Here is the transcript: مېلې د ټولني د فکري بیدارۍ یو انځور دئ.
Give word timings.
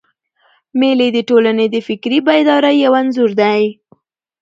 مېلې 0.79 1.07
د 1.15 1.17
ټولني 1.29 1.65
د 1.73 1.77
فکري 1.87 2.19
بیدارۍ 2.27 2.75
یو 2.85 2.93
انځور 3.01 3.31
دئ. 3.39 3.63